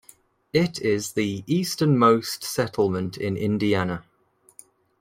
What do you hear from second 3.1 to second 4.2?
in Indiana.